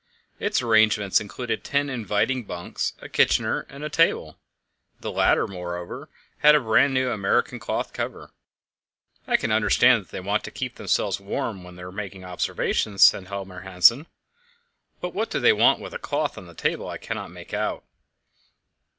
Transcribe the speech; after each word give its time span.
Its 0.39 0.63
arrangements 0.63 1.21
included 1.21 1.63
ten 1.63 1.87
inviting 1.87 2.43
bunks, 2.43 2.93
a 3.03 3.07
kitchener, 3.07 3.67
and 3.69 3.83
a 3.83 3.87
table; 3.89 4.39
the 4.99 5.11
latter, 5.11 5.47
moreover, 5.47 6.09
had 6.39 6.55
a 6.55 6.59
brand 6.59 6.91
new 6.91 7.11
American 7.11 7.59
cloth 7.59 7.93
cover. 7.93 8.31
"I 9.27 9.37
can 9.37 9.51
understand 9.51 10.01
that 10.03 10.09
they 10.09 10.19
want 10.19 10.43
to 10.45 10.49
keep 10.49 10.77
themselves 10.77 11.19
warm 11.19 11.63
when 11.63 11.75
they're 11.75 11.91
making 11.91 12.23
observations," 12.25 13.03
said 13.03 13.27
Helmer 13.27 13.61
Hanssen; 13.63 14.07
"but 15.01 15.13
what 15.13 15.29
they 15.29 15.53
want 15.53 15.79
with 15.79 15.93
a 15.93 15.99
cloth 15.99 16.35
on 16.35 16.47
the 16.47 16.55
table 16.55 16.89
I 16.89 16.97
can't 16.97 17.29
make 17.31 17.53
out." 17.53 17.83